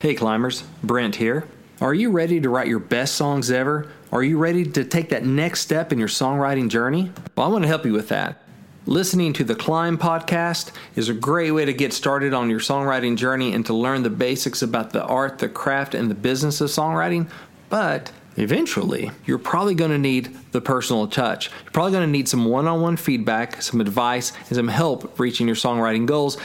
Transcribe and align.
Hey 0.00 0.14
climbers, 0.14 0.62
Brent 0.84 1.16
here. 1.16 1.48
Are 1.80 1.92
you 1.92 2.12
ready 2.12 2.40
to 2.40 2.48
write 2.48 2.68
your 2.68 2.78
best 2.78 3.16
songs 3.16 3.50
ever? 3.50 3.90
Are 4.12 4.22
you 4.22 4.38
ready 4.38 4.64
to 4.64 4.84
take 4.84 5.08
that 5.08 5.24
next 5.24 5.62
step 5.62 5.90
in 5.90 5.98
your 5.98 6.06
songwriting 6.06 6.68
journey? 6.68 7.10
Well, 7.34 7.48
I 7.48 7.50
want 7.50 7.64
to 7.64 7.68
help 7.68 7.84
you 7.84 7.94
with 7.94 8.08
that. 8.10 8.40
Listening 8.86 9.32
to 9.32 9.42
the 9.42 9.56
Climb 9.56 9.98
podcast 9.98 10.70
is 10.94 11.08
a 11.08 11.14
great 11.14 11.50
way 11.50 11.64
to 11.64 11.72
get 11.72 11.92
started 11.92 12.32
on 12.32 12.48
your 12.48 12.60
songwriting 12.60 13.16
journey 13.16 13.54
and 13.54 13.66
to 13.66 13.74
learn 13.74 14.04
the 14.04 14.08
basics 14.08 14.62
about 14.62 14.92
the 14.92 15.02
art, 15.02 15.38
the 15.38 15.48
craft, 15.48 15.96
and 15.96 16.08
the 16.08 16.14
business 16.14 16.60
of 16.60 16.70
songwriting. 16.70 17.28
But 17.68 18.12
eventually, 18.36 19.10
you're 19.26 19.36
probably 19.38 19.74
going 19.74 19.90
to 19.90 19.98
need 19.98 20.32
the 20.52 20.60
personal 20.60 21.08
touch. 21.08 21.50
You're 21.64 21.72
probably 21.72 21.90
going 21.90 22.06
to 22.06 22.12
need 22.12 22.28
some 22.28 22.44
one 22.44 22.68
on 22.68 22.80
one 22.82 22.96
feedback, 22.96 23.60
some 23.60 23.80
advice, 23.80 24.32
and 24.46 24.54
some 24.54 24.68
help 24.68 25.18
reaching 25.18 25.48
your 25.48 25.56
songwriting 25.56 26.06
goals. 26.06 26.38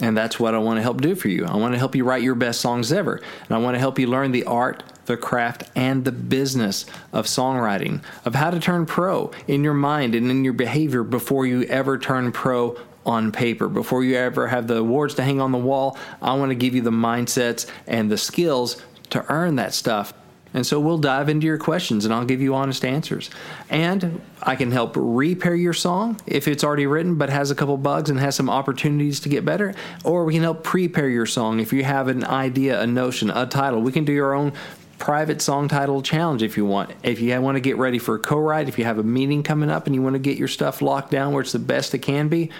And 0.00 0.16
that's 0.16 0.38
what 0.38 0.54
I 0.54 0.58
want 0.58 0.76
to 0.76 0.82
help 0.82 1.00
do 1.00 1.14
for 1.14 1.28
you. 1.28 1.46
I 1.46 1.56
want 1.56 1.72
to 1.72 1.78
help 1.78 1.94
you 1.94 2.04
write 2.04 2.22
your 2.22 2.34
best 2.34 2.60
songs 2.60 2.92
ever. 2.92 3.16
And 3.16 3.50
I 3.50 3.58
want 3.58 3.74
to 3.74 3.78
help 3.78 3.98
you 3.98 4.06
learn 4.06 4.32
the 4.32 4.44
art, 4.44 4.82
the 5.06 5.16
craft, 5.16 5.64
and 5.74 6.04
the 6.04 6.12
business 6.12 6.84
of 7.12 7.26
songwriting, 7.26 8.02
of 8.24 8.34
how 8.34 8.50
to 8.50 8.60
turn 8.60 8.84
pro 8.84 9.30
in 9.46 9.64
your 9.64 9.74
mind 9.74 10.14
and 10.14 10.30
in 10.30 10.44
your 10.44 10.52
behavior 10.52 11.02
before 11.02 11.46
you 11.46 11.62
ever 11.64 11.98
turn 11.98 12.30
pro 12.32 12.76
on 13.06 13.32
paper. 13.32 13.68
Before 13.68 14.04
you 14.04 14.16
ever 14.16 14.48
have 14.48 14.66
the 14.66 14.78
awards 14.78 15.14
to 15.14 15.22
hang 15.22 15.40
on 15.40 15.52
the 15.52 15.58
wall, 15.58 15.96
I 16.20 16.34
want 16.34 16.50
to 16.50 16.56
give 16.56 16.74
you 16.74 16.82
the 16.82 16.90
mindsets 16.90 17.66
and 17.86 18.10
the 18.10 18.18
skills 18.18 18.82
to 19.10 19.24
earn 19.32 19.56
that 19.56 19.72
stuff. 19.72 20.12
And 20.54 20.66
so 20.66 20.80
we'll 20.80 20.98
dive 20.98 21.28
into 21.28 21.46
your 21.46 21.58
questions 21.58 22.04
and 22.04 22.14
I'll 22.14 22.24
give 22.24 22.40
you 22.40 22.54
honest 22.54 22.84
answers. 22.84 23.30
And 23.68 24.20
I 24.42 24.56
can 24.56 24.70
help 24.70 24.92
repair 24.96 25.54
your 25.54 25.74
song 25.74 26.20
if 26.26 26.48
it's 26.48 26.64
already 26.64 26.86
written 26.86 27.16
but 27.16 27.28
has 27.28 27.50
a 27.50 27.54
couple 27.54 27.76
bugs 27.76 28.08
and 28.10 28.18
has 28.18 28.36
some 28.36 28.48
opportunities 28.48 29.20
to 29.20 29.28
get 29.28 29.44
better. 29.44 29.74
Or 30.04 30.24
we 30.24 30.32
can 30.32 30.42
help 30.42 30.64
prepare 30.64 31.08
your 31.08 31.26
song 31.26 31.60
if 31.60 31.72
you 31.72 31.84
have 31.84 32.08
an 32.08 32.24
idea, 32.24 32.80
a 32.80 32.86
notion, 32.86 33.30
a 33.30 33.46
title. 33.46 33.82
We 33.82 33.92
can 33.92 34.04
do 34.04 34.12
your 34.12 34.34
own 34.34 34.52
private 34.98 35.42
song 35.42 35.68
title 35.68 36.00
challenge 36.00 36.42
if 36.42 36.56
you 36.56 36.64
want. 36.64 36.90
If 37.02 37.20
you 37.20 37.38
want 37.40 37.56
to 37.56 37.60
get 37.60 37.76
ready 37.76 37.98
for 37.98 38.14
a 38.14 38.18
co 38.18 38.38
write, 38.38 38.68
if 38.68 38.78
you 38.78 38.84
have 38.84 38.98
a 38.98 39.02
meeting 39.02 39.42
coming 39.42 39.70
up 39.70 39.86
and 39.86 39.94
you 39.94 40.02
want 40.02 40.14
to 40.14 40.20
get 40.20 40.38
your 40.38 40.48
stuff 40.48 40.80
locked 40.80 41.10
down 41.10 41.32
where 41.32 41.42
it's 41.42 41.52
the 41.52 41.58
best 41.58 41.94
it 41.94 41.98
can 41.98 42.28
be, 42.28 42.50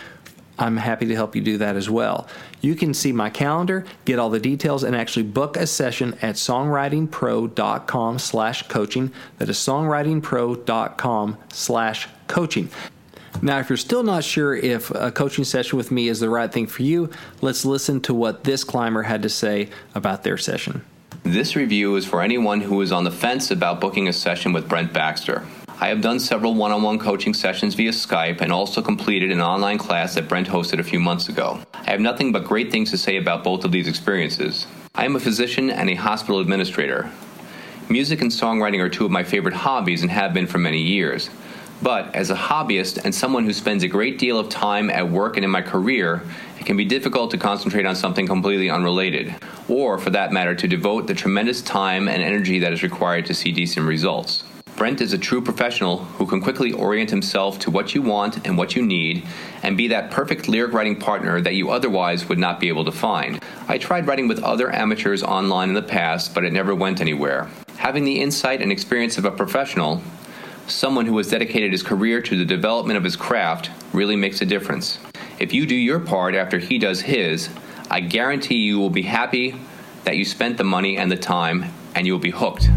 I'm 0.59 0.77
happy 0.77 1.07
to 1.07 1.15
help 1.15 1.37
you 1.37 1.43
do 1.43 1.59
that 1.59 1.77
as 1.77 1.91
well. 1.91 2.27
You 2.61 2.75
can 2.75 2.95
see 2.95 3.13
my 3.13 3.31
calendar, 3.31 3.85
get 4.05 4.19
all 4.19 4.31
the 4.31 4.41
details, 4.41 4.83
and 4.83 4.97
actually 4.97 5.25
book 5.25 5.57
a 5.57 5.67
session 5.67 6.15
at 6.23 6.37
songwritingpro.com 6.37 8.19
slash 8.19 8.63
coaching. 8.69 9.13
That 9.39 9.49
is 9.49 9.59
songwritingpro.com 9.59 11.37
slash 11.53 12.09
coaching. 12.27 12.71
Now, 13.43 13.59
if 13.59 13.69
you're 13.69 13.77
still 13.77 14.03
not 14.03 14.25
sure 14.25 14.55
if 14.55 14.91
a 14.91 15.13
coaching 15.13 15.45
session 15.45 15.77
with 15.77 15.91
me 15.91 16.09
is 16.09 16.21
the 16.21 16.31
right 16.31 16.51
thing 16.51 16.67
for 16.67 16.83
you, 16.83 17.11
let's 17.43 17.65
listen 17.65 18.01
to 18.03 18.15
what 18.15 18.45
this 18.45 18.65
climber 18.65 19.03
had 19.03 19.23
to 19.23 19.29
say 19.29 19.69
about 19.95 20.23
their 20.23 20.39
session. 20.39 20.83
This 21.23 21.57
review 21.57 21.97
is 21.97 22.07
for 22.07 22.23
anyone 22.23 22.61
who 22.61 22.81
is 22.81 22.93
on 22.93 23.05
the 23.05 23.11
fence 23.11 23.51
about 23.51 23.81
booking 23.81 24.09
a 24.09 24.13
session 24.13 24.53
with 24.53 24.69
Brent 24.69 24.93
Baxter. 24.93 25.45
I 25.79 25.89
have 25.89 26.01
done 26.01 26.21
several 26.21 26.55
one 26.55 26.73
on 26.73 26.83
one 26.83 26.99
coaching 26.99 27.35
sessions 27.35 27.75
via 27.75 27.91
Skype 27.91 28.41
and 28.41 28.51
also 28.51 28.81
completed 28.81 29.31
an 29.31 29.43
online 29.43 29.77
class 29.77 30.15
that 30.15 30.27
Brent 30.27 30.49
hosted 30.49 30.79
a 30.79 30.83
few 30.83 30.99
months 30.99 31.29
ago. 31.29 31.61
I 31.75 31.91
have 31.91 32.01
nothing 32.01 32.33
but 32.33 32.45
great 32.45 32.73
things 32.73 32.91
to 32.93 32.99
say 32.99 33.19
about 33.19 33.45
both 33.45 33.63
of 33.63 33.73
these 33.73 33.87
experiences. 33.87 34.67
I 34.95 35.05
am 35.05 35.17
a 35.17 35.21
physician 35.21 35.69
and 35.69 35.91
a 35.91 35.95
hospital 35.95 36.41
administrator. 36.41 37.11
Music 37.91 38.23
and 38.23 38.31
songwriting 38.31 38.81
are 38.81 38.89
two 38.89 39.05
of 39.05 39.11
my 39.11 39.23
favorite 39.23 39.55
hobbies 39.55 40.01
and 40.01 40.11
have 40.11 40.33
been 40.33 40.47
for 40.47 40.57
many 40.57 40.81
years. 40.81 41.29
But 41.83 42.15
as 42.15 42.31
a 42.31 42.35
hobbyist 42.35 43.05
and 43.05 43.15
someone 43.15 43.45
who 43.45 43.53
spends 43.53 43.83
a 43.83 43.89
great 43.89 44.19
deal 44.19 44.39
of 44.39 44.49
time 44.49 44.89
at 44.89 45.11
work 45.11 45.37
and 45.37 45.45
in 45.45 45.51
my 45.51 45.61
career, 45.61 46.23
it 46.59 46.65
can 46.65 46.79
be 46.79 46.87
difficult 46.87 47.33
to 47.33 47.39
concentrate 47.39 47.85
on 47.85 47.95
something 47.95 48.27
completely 48.27 48.71
unrelated, 48.71 49.35
or 49.69 49.99
for 49.99 50.09
that 50.09 50.33
matter, 50.33 50.55
to 50.55 50.67
devote 50.67 51.07
the 51.07 51.15
tremendous 51.15 51.61
time 51.61 52.09
and 52.09 52.23
energy 52.23 52.61
that 52.61 52.73
is 52.73 52.83
required 52.83 53.27
to 53.27 53.35
see 53.35 53.53
decent 53.53 53.87
results. 53.87 54.43
Brent 54.77 55.01
is 55.01 55.15
a 55.15 55.19
true 55.19 55.41
professional 55.41 56.05
who 56.19 56.27
can 56.27 56.43
quickly 56.43 56.71
orient 56.71 57.09
himself 57.09 57.59
to 57.61 57.71
what 57.71 57.95
you 57.95 58.03
want 58.03 58.47
and 58.47 58.59
what 58.59 58.77
you 58.77 58.83
need 58.83 59.25
and 59.63 59.75
be 59.75 59.89
that 59.89 60.11
perfect 60.11 60.49
lyric 60.49 60.75
writing 60.75 60.97
partner 60.97 61.41
that 61.41 61.55
you 61.55 61.71
otherwise 61.71 62.29
would 62.29 62.39
not 62.39 62.61
be 62.61 62.69
able 62.69 62.85
to 62.85 62.93
find. 62.93 63.43
I 63.69 63.79
tried 63.79 64.07
writing 64.07 64.29
with 64.29 64.45
other 64.45 64.71
amateurs 64.71 65.23
online 65.23 65.71
in 65.71 65.75
the 65.75 65.81
past, 65.81 66.35
but 66.35 66.45
it 66.45 66.53
never 66.53 66.75
went 66.75 67.01
anywhere. 67.01 67.49
Having 67.79 68.05
the 68.05 68.21
insight 68.21 68.61
and 68.61 68.71
experience 68.71 69.17
of 69.17 69.25
a 69.25 69.31
professional, 69.31 70.03
someone 70.67 71.07
who 71.07 71.17
has 71.17 71.31
dedicated 71.31 71.73
his 71.73 71.83
career 71.83 72.21
to 72.21 72.37
the 72.37 72.45
development 72.45 72.99
of 72.99 73.05
his 73.05 73.17
craft, 73.17 73.71
really 73.95 74.17
makes 74.17 74.43
a 74.43 74.47
difference. 74.47 74.99
If 75.39 75.55
you 75.55 75.65
do 75.65 75.75
your 75.75 76.01
part 76.01 76.35
after 76.35 76.59
he 76.59 76.77
does 76.77 77.01
his, 77.01 77.49
I 77.91 78.01
guarantee 78.01 78.59
you 78.59 78.79
will 78.79 78.91
be 78.91 79.03
happy 79.03 79.55
that 80.05 80.19
you 80.19 80.27
spent 80.27 80.59
the 80.59 80.65
money 80.65 80.99
and 80.99 81.11
the 81.11 81.17
time 81.17 81.73
and 81.95 82.07
you 82.07 82.13
will 82.13 82.21
be 82.21 82.31
hooked. 82.31 82.69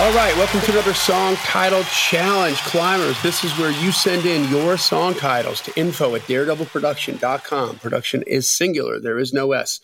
All 0.00 0.12
right, 0.14 0.34
welcome 0.36 0.60
to 0.62 0.72
another 0.72 0.94
song 0.94 1.36
title 1.36 1.84
challenge. 1.84 2.56
Climbers, 2.62 3.22
this 3.22 3.44
is 3.44 3.56
where 3.58 3.70
you 3.70 3.92
send 3.92 4.24
in 4.24 4.50
your 4.50 4.76
song 4.78 5.14
titles 5.14 5.60
to 5.60 5.78
info 5.78 6.14
at 6.14 6.22
daredevilproduction.com. 6.22 7.78
Production 7.80 8.22
is 8.26 8.50
singular, 8.50 8.98
there 8.98 9.18
is 9.18 9.32
no 9.32 9.52
S. 9.52 9.78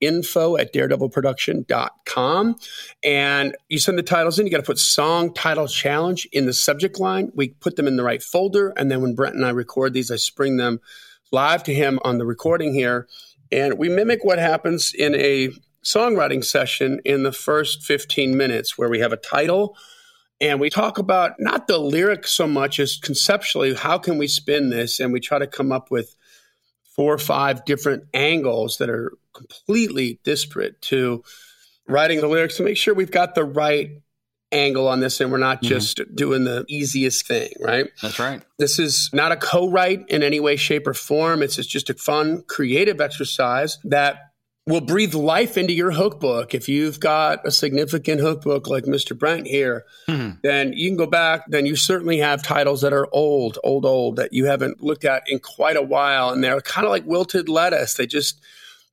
Info 0.00 0.56
at 0.56 0.74
daredevilproduction.com. 0.74 2.56
And 3.04 3.56
you 3.68 3.78
send 3.78 3.96
the 3.96 4.02
titles 4.02 4.38
in, 4.38 4.46
you 4.46 4.52
got 4.52 4.58
to 4.58 4.64
put 4.64 4.78
song 4.78 5.32
title 5.32 5.68
challenge 5.68 6.26
in 6.32 6.46
the 6.46 6.52
subject 6.52 6.98
line. 6.98 7.30
We 7.34 7.50
put 7.50 7.76
them 7.76 7.86
in 7.86 7.96
the 7.96 8.04
right 8.04 8.22
folder. 8.22 8.74
And 8.76 8.90
then 8.90 9.02
when 9.02 9.14
Brent 9.14 9.36
and 9.36 9.46
I 9.46 9.50
record 9.50 9.94
these, 9.94 10.10
I 10.10 10.16
spring 10.16 10.56
them 10.56 10.80
live 11.32 11.62
to 11.64 11.72
him 11.72 12.00
on 12.02 12.18
the 12.18 12.26
recording 12.26 12.74
here. 12.74 13.08
And 13.52 13.78
we 13.78 13.88
mimic 13.88 14.24
what 14.24 14.38
happens 14.38 14.92
in 14.92 15.14
a 15.14 15.50
songwriting 15.84 16.44
session 16.44 17.00
in 17.04 17.22
the 17.22 17.32
first 17.32 17.82
15 17.82 18.36
minutes 18.36 18.76
where 18.76 18.88
we 18.88 19.00
have 19.00 19.12
a 19.12 19.16
title 19.16 19.76
and 20.40 20.60
we 20.60 20.70
talk 20.70 20.98
about 20.98 21.32
not 21.38 21.66
the 21.68 21.78
lyrics 21.78 22.32
so 22.32 22.46
much 22.46 22.78
as 22.78 22.96
conceptually 22.96 23.74
how 23.74 23.98
can 23.98 24.18
we 24.18 24.26
spin 24.26 24.70
this 24.70 25.00
and 25.00 25.12
we 25.12 25.20
try 25.20 25.38
to 25.38 25.46
come 25.46 25.72
up 25.72 25.90
with 25.90 26.14
four 26.84 27.14
or 27.14 27.18
five 27.18 27.64
different 27.64 28.04
angles 28.12 28.78
that 28.78 28.90
are 28.90 29.12
completely 29.32 30.20
disparate 30.24 30.80
to 30.82 31.22
writing 31.86 32.20
the 32.20 32.28
lyrics 32.28 32.56
to 32.56 32.62
make 32.62 32.76
sure 32.76 32.94
we've 32.94 33.10
got 33.10 33.34
the 33.34 33.44
right 33.44 33.90
angle 34.52 34.88
on 34.88 35.00
this 35.00 35.20
and 35.20 35.30
we're 35.30 35.38
not 35.38 35.58
mm-hmm. 35.58 35.68
just 35.68 35.98
mm-hmm. 35.98 36.14
doing 36.14 36.44
the 36.44 36.64
easiest 36.68 37.26
thing, 37.26 37.50
right? 37.60 37.86
That's 38.02 38.18
right. 38.18 38.42
This 38.58 38.78
is 38.78 39.10
not 39.12 39.32
a 39.32 39.36
co-write 39.36 40.08
in 40.08 40.22
any 40.22 40.40
way, 40.40 40.56
shape, 40.56 40.86
or 40.86 40.94
form. 40.94 41.42
It's 41.42 41.56
just 41.56 41.90
a 41.90 41.94
fun, 41.94 42.42
creative 42.48 43.00
exercise 43.00 43.78
that 43.84 44.29
will 44.70 44.80
breathe 44.80 45.14
life 45.14 45.58
into 45.58 45.72
your 45.72 45.90
hook 45.90 46.20
book. 46.20 46.54
If 46.54 46.68
you've 46.68 47.00
got 47.00 47.46
a 47.46 47.50
significant 47.50 48.20
hook 48.20 48.42
book 48.42 48.68
like 48.68 48.84
Mr. 48.84 49.18
Brent 49.18 49.46
here, 49.46 49.84
mm-hmm. 50.08 50.38
then 50.42 50.72
you 50.72 50.88
can 50.88 50.96
go 50.96 51.06
back. 51.06 51.44
Then 51.48 51.66
you 51.66 51.76
certainly 51.76 52.18
have 52.18 52.42
titles 52.42 52.80
that 52.82 52.92
are 52.92 53.08
old, 53.12 53.58
old, 53.64 53.84
old 53.84 54.16
that 54.16 54.32
you 54.32 54.46
haven't 54.46 54.82
looked 54.82 55.04
at 55.04 55.24
in 55.26 55.40
quite 55.40 55.76
a 55.76 55.82
while. 55.82 56.30
And 56.30 56.42
they're 56.42 56.60
kind 56.60 56.86
of 56.86 56.90
like 56.90 57.04
wilted 57.04 57.48
lettuce. 57.48 57.94
They 57.94 58.06
just 58.06 58.40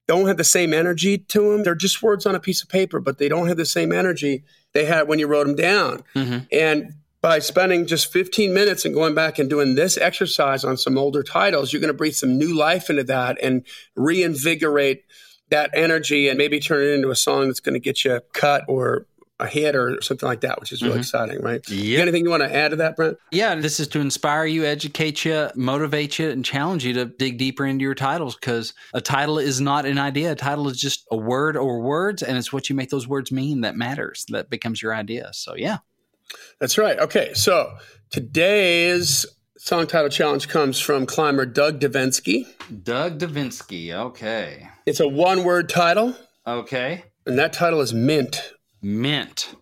don't 0.07 0.27
have 0.27 0.37
the 0.37 0.43
same 0.43 0.73
energy 0.73 1.17
to 1.17 1.51
them. 1.51 1.63
They're 1.63 1.75
just 1.75 2.01
words 2.01 2.25
on 2.25 2.35
a 2.35 2.39
piece 2.39 2.63
of 2.63 2.69
paper, 2.69 2.99
but 2.99 3.19
they 3.19 3.29
don't 3.29 3.47
have 3.47 3.57
the 3.57 3.65
same 3.65 3.91
energy 3.91 4.43
they 4.73 4.85
had 4.85 5.07
when 5.07 5.19
you 5.19 5.27
wrote 5.27 5.45
them 5.45 5.55
down. 5.55 6.03
Mm-hmm. 6.15 6.45
And 6.51 6.93
by 7.21 7.39
spending 7.39 7.85
just 7.85 8.11
15 8.11 8.53
minutes 8.53 8.85
and 8.85 8.93
going 8.93 9.13
back 9.13 9.37
and 9.37 9.49
doing 9.49 9.75
this 9.75 9.97
exercise 9.97 10.63
on 10.63 10.77
some 10.77 10.97
older 10.97 11.23
titles, 11.23 11.71
you're 11.71 11.81
going 11.81 11.93
to 11.93 11.97
breathe 11.97 12.13
some 12.13 12.37
new 12.37 12.55
life 12.55 12.89
into 12.89 13.03
that 13.03 13.37
and 13.43 13.63
reinvigorate– 13.95 15.03
that 15.49 15.69
energy 15.73 16.27
and 16.27 16.37
maybe 16.37 16.59
turn 16.59 16.83
it 16.83 16.93
into 16.93 17.09
a 17.09 17.15
song 17.15 17.47
that's 17.47 17.59
going 17.59 17.73
to 17.73 17.79
get 17.79 18.03
you 18.03 18.21
cut 18.33 18.63
or 18.67 19.05
a 19.39 19.45
hit 19.45 19.75
or 19.75 20.01
something 20.01 20.27
like 20.27 20.41
that, 20.41 20.59
which 20.59 20.71
is 20.71 20.81
really 20.81 20.93
mm-hmm. 20.93 21.01
exciting, 21.01 21.41
right? 21.41 21.67
Yeah. 21.69 21.99
Anything 21.99 22.23
you 22.25 22.31
want 22.31 22.43
to 22.43 22.53
add 22.53 22.69
to 22.69 22.77
that, 22.77 22.95
Brent? 22.95 23.17
Yeah, 23.31 23.53
this 23.55 23.79
is 23.79 23.87
to 23.89 23.99
inspire 23.99 24.45
you, 24.45 24.65
educate 24.65 25.23
you, 25.25 25.49
motivate 25.55 26.17
you, 26.17 26.29
and 26.29 26.43
challenge 26.43 26.83
you 26.83 26.93
to 26.93 27.05
dig 27.05 27.37
deeper 27.37 27.65
into 27.65 27.83
your 27.83 27.93
titles 27.93 28.35
because 28.35 28.73
a 28.93 29.01
title 29.01 29.37
is 29.37 29.61
not 29.61 29.85
an 29.85 29.99
idea. 29.99 30.31
A 30.31 30.35
title 30.35 30.67
is 30.69 30.79
just 30.79 31.05
a 31.11 31.17
word 31.17 31.55
or 31.55 31.81
words, 31.81 32.23
and 32.23 32.37
it's 32.37 32.51
what 32.51 32.69
you 32.69 32.75
make 32.75 32.89
those 32.89 33.07
words 33.07 33.31
mean 33.31 33.61
that 33.61 33.75
matters. 33.75 34.25
That 34.29 34.49
becomes 34.49 34.81
your 34.81 34.95
idea. 34.95 35.29
So, 35.33 35.55
yeah. 35.55 35.77
That's 36.59 36.77
right. 36.77 36.99
Okay. 36.99 37.33
So 37.33 37.73
today's 38.09 39.25
song 39.57 39.87
title 39.87 40.09
challenge 40.09 40.47
comes 40.47 40.79
from 40.79 41.05
climber 41.05 41.45
Doug 41.45 41.79
Davinsky. 41.79 42.45
Doug 42.83 43.19
Davinsky. 43.19 43.91
Okay. 43.93 44.69
It's 44.85 44.99
a 44.99 45.07
one 45.07 45.43
word 45.43 45.69
title. 45.69 46.15
Okay. 46.45 47.03
And 47.25 47.37
that 47.37 47.53
title 47.53 47.81
is 47.81 47.93
Mint. 47.93 48.53
Mint. 48.81 49.53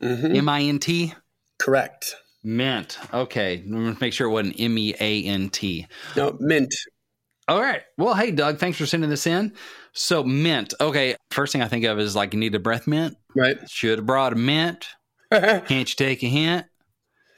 Mm-hmm. 0.00 0.36
M 0.36 0.48
I 0.48 0.62
N 0.62 0.78
T? 0.78 1.14
Correct. 1.58 2.14
Mint. 2.44 2.98
Okay. 3.12 3.62
Make 3.66 4.12
sure 4.12 4.28
it 4.28 4.32
wasn't 4.32 4.60
M 4.60 4.78
E 4.78 4.94
A 5.00 5.24
N 5.24 5.48
T. 5.50 5.86
No, 6.16 6.36
Mint. 6.38 6.74
All 7.48 7.60
right. 7.60 7.82
Well, 7.96 8.14
hey, 8.14 8.30
Doug, 8.30 8.58
thanks 8.58 8.76
for 8.76 8.84
sending 8.84 9.08
this 9.08 9.26
in. 9.26 9.54
So, 9.94 10.22
mint. 10.22 10.74
Okay. 10.80 11.16
First 11.30 11.52
thing 11.52 11.62
I 11.62 11.68
think 11.68 11.86
of 11.86 11.98
is 11.98 12.14
like 12.14 12.34
you 12.34 12.38
need 12.38 12.54
a 12.54 12.58
breath 12.58 12.86
mint. 12.86 13.16
Right. 13.34 13.58
Should 13.70 13.98
have 13.98 14.06
brought 14.06 14.34
a 14.34 14.36
mint. 14.36 14.86
Can't 15.32 15.70
you 15.70 15.84
take 15.84 16.22
a 16.22 16.26
hint? 16.26 16.66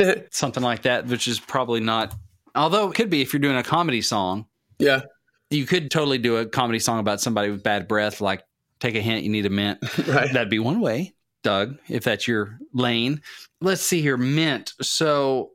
Something 0.31 0.63
like 0.63 0.83
that, 0.83 1.07
which 1.07 1.29
is 1.29 1.41
probably 1.41 1.81
not, 1.81 2.15
although 2.55 2.89
it 2.89 2.95
could 2.95 3.11
be 3.11 3.23
if 3.23 3.33
you're 3.33 3.41
doing 3.41 3.57
a 3.57 3.63
comedy 3.63 4.03
song. 4.03 4.47
Yeah. 4.79 5.03
You 5.51 5.67
could 5.67 5.91
totally 5.91 6.19
do 6.19 6.37
a 6.37 6.47
comedy 6.47 6.79
song 6.79 7.01
about 7.01 7.21
somebody 7.21 7.51
with 7.51 7.63
bad 7.63 7.89
breath, 7.89 8.21
like 8.21 8.45
take 8.79 8.95
a 8.95 9.01
hint, 9.01 9.25
you 9.25 9.31
need 9.31 9.47
a 9.47 9.51
mint. 9.51 9.79
Right. 10.07 10.33
That'd 10.33 10.51
be 10.51 10.59
one 10.59 10.81
way, 10.81 11.15
Doug, 11.43 11.79
if 11.89 12.05
that's 12.05 12.27
your 12.27 12.59
lane. 12.73 13.21
Let's 13.61 13.83
see 13.83 14.01
here. 14.01 14.17
Mint. 14.17 14.73
So 14.81 15.51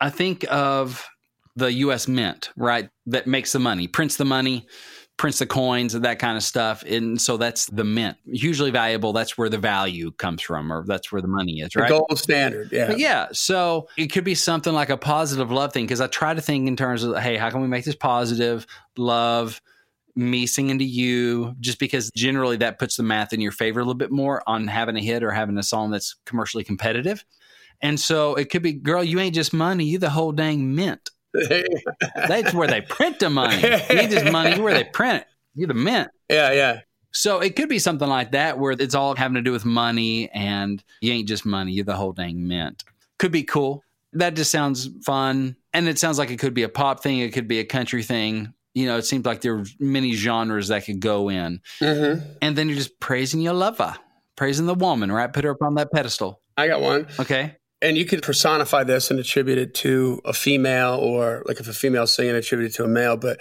I 0.00 0.10
think 0.10 0.44
of 0.50 1.06
the 1.56 1.72
US 1.72 2.08
Mint, 2.08 2.50
right? 2.56 2.88
That 3.06 3.26
makes 3.26 3.52
the 3.52 3.58
money, 3.58 3.88
prints 3.88 4.16
the 4.16 4.24
money, 4.24 4.66
prints 5.20 5.38
the 5.38 5.44
coins 5.44 5.94
and 5.94 6.02
that 6.02 6.18
kind 6.18 6.38
of 6.38 6.42
stuff. 6.42 6.82
And 6.84 7.20
so 7.20 7.36
that's 7.36 7.66
the 7.66 7.84
mint. 7.84 8.16
Hugely 8.24 8.70
valuable. 8.70 9.12
That's 9.12 9.36
where 9.36 9.50
the 9.50 9.58
value 9.58 10.12
comes 10.12 10.40
from, 10.40 10.72
or 10.72 10.82
that's 10.86 11.12
where 11.12 11.20
the 11.20 11.28
money 11.28 11.60
is, 11.60 11.68
The 11.74 11.82
right? 11.82 11.90
gold 11.90 12.18
standard. 12.18 12.72
Yeah. 12.72 12.86
But 12.86 12.98
yeah, 12.98 13.28
so 13.32 13.86
it 13.98 14.06
could 14.06 14.24
be 14.24 14.34
something 14.34 14.72
like 14.72 14.88
a 14.88 14.96
positive 14.96 15.50
love 15.50 15.74
thing 15.74 15.84
because 15.84 16.00
I 16.00 16.06
try 16.06 16.32
to 16.32 16.40
think 16.40 16.66
in 16.66 16.74
terms 16.74 17.04
of, 17.04 17.18
hey, 17.18 17.36
how 17.36 17.50
can 17.50 17.60
we 17.60 17.68
make 17.68 17.84
this 17.84 17.94
positive 17.94 18.66
love, 18.96 19.60
me 20.16 20.46
singing 20.46 20.78
to 20.78 20.86
you? 20.86 21.54
Just 21.60 21.78
because 21.78 22.10
generally 22.16 22.56
that 22.56 22.78
puts 22.78 22.96
the 22.96 23.02
math 23.02 23.34
in 23.34 23.42
your 23.42 23.52
favor 23.52 23.80
a 23.80 23.82
little 23.82 23.92
bit 23.92 24.10
more 24.10 24.42
on 24.46 24.68
having 24.68 24.96
a 24.96 25.02
hit 25.02 25.22
or 25.22 25.32
having 25.32 25.58
a 25.58 25.62
song 25.62 25.90
that's 25.90 26.16
commercially 26.24 26.64
competitive. 26.64 27.26
And 27.82 28.00
so 28.00 28.36
it 28.36 28.48
could 28.48 28.62
be, 28.62 28.72
girl, 28.72 29.04
you 29.04 29.20
ain't 29.20 29.34
just 29.34 29.52
money, 29.52 29.84
you 29.84 29.98
the 29.98 30.08
whole 30.08 30.32
dang 30.32 30.74
mint. 30.74 31.10
That's 31.32 32.52
where 32.54 32.68
they 32.68 32.80
print 32.80 33.18
the 33.20 33.30
money. 33.30 33.56
You 33.62 33.98
ain't 33.98 34.10
just 34.10 34.30
money, 34.30 34.60
where 34.60 34.74
they 34.74 34.84
print 34.84 35.22
it. 35.22 35.26
You're 35.54 35.68
the 35.68 35.74
mint. 35.74 36.08
yeah. 36.28 36.52
Yeah. 36.52 36.80
So 37.12 37.40
it 37.40 37.56
could 37.56 37.68
be 37.68 37.80
something 37.80 38.08
like 38.08 38.30
that 38.32 38.56
where 38.58 38.70
it's 38.70 38.94
all 38.94 39.16
having 39.16 39.34
to 39.34 39.42
do 39.42 39.50
with 39.50 39.64
money 39.64 40.30
and 40.30 40.82
you 41.00 41.12
ain't 41.12 41.26
just 41.26 41.44
money, 41.44 41.72
you're 41.72 41.84
the 41.84 41.96
whole 41.96 42.12
dang 42.12 42.46
mint. 42.46 42.84
Could 43.18 43.32
be 43.32 43.42
cool. 43.42 43.82
That 44.12 44.34
just 44.36 44.52
sounds 44.52 44.88
fun. 45.04 45.56
And 45.72 45.88
it 45.88 45.98
sounds 45.98 46.18
like 46.18 46.30
it 46.30 46.38
could 46.38 46.54
be 46.54 46.62
a 46.62 46.68
pop 46.68 47.02
thing, 47.02 47.18
it 47.18 47.32
could 47.32 47.48
be 47.48 47.58
a 47.58 47.64
country 47.64 48.04
thing. 48.04 48.54
You 48.74 48.86
know, 48.86 48.96
it 48.96 49.04
seems 49.06 49.26
like 49.26 49.40
there 49.40 49.56
are 49.56 49.64
many 49.80 50.12
genres 50.12 50.68
that 50.68 50.84
could 50.84 51.00
go 51.00 51.28
in. 51.30 51.60
hmm 51.80 52.14
And 52.40 52.54
then 52.56 52.68
you're 52.68 52.78
just 52.78 53.00
praising 53.00 53.40
your 53.40 53.54
lover, 53.54 53.96
praising 54.36 54.66
the 54.66 54.74
woman, 54.76 55.10
right? 55.10 55.32
Put 55.32 55.42
her 55.42 55.50
up 55.50 55.62
on 55.62 55.74
that 55.74 55.90
pedestal. 55.90 56.40
I 56.56 56.68
got 56.68 56.80
one. 56.80 57.08
Okay. 57.18 57.56
And 57.82 57.96
you 57.96 58.04
could 58.04 58.22
personify 58.22 58.84
this 58.84 59.10
and 59.10 59.18
attribute 59.18 59.58
it 59.58 59.74
to 59.76 60.20
a 60.24 60.32
female, 60.32 60.94
or 60.96 61.42
like 61.46 61.60
if 61.60 61.68
a 61.68 61.72
female 61.72 62.06
singing, 62.06 62.34
attribute 62.36 62.70
it 62.70 62.74
to 62.76 62.84
a 62.84 62.88
male. 62.88 63.16
But 63.16 63.40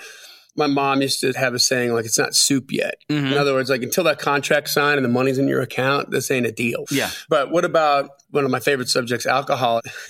my 0.55 0.67
mom 0.67 1.01
used 1.01 1.19
to 1.21 1.31
have 1.33 1.53
a 1.53 1.59
saying 1.59 1.93
like, 1.93 2.05
"It's 2.05 2.17
not 2.17 2.35
soup 2.35 2.71
yet." 2.71 2.95
Mhm. 3.09 3.31
In 3.31 3.37
other 3.37 3.53
words, 3.53 3.69
like 3.69 3.83
until 3.83 4.03
that 4.05 4.19
contract 4.19 4.69
signed 4.69 4.97
and 4.97 5.05
the 5.05 5.09
money's 5.09 5.37
in 5.37 5.47
your 5.47 5.61
account, 5.61 6.11
this 6.11 6.31
ain't 6.31 6.45
a 6.45 6.51
deal. 6.51 6.85
Yeah. 6.89 7.09
But 7.29 7.51
what 7.51 7.65
about 7.65 8.09
one 8.31 8.45
of 8.45 8.51
my 8.51 8.59
favorite 8.59 8.89
subjects, 8.89 9.25
alcohol? 9.25 9.81